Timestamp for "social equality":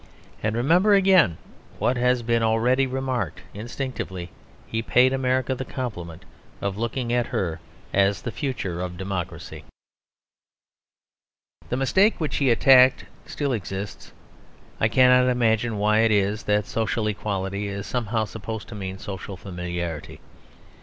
16.65-17.67